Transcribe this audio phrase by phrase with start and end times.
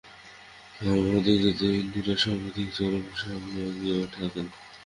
[0.75, 4.47] ধর্মের এই দিকটিতে হিন্দুরাই সর্বদা চরম সীমায় গিয়া থাকেন।